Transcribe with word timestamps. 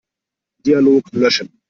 Dialog 0.65 1.13
löschen. 1.13 1.51